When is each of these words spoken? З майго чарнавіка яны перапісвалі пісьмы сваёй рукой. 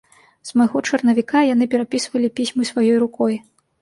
З 0.49 0.55
майго 0.61 0.81
чарнавіка 0.89 1.43
яны 1.53 1.67
перапісвалі 1.73 2.33
пісьмы 2.41 2.67
сваёй 2.71 2.95
рукой. 3.05 3.43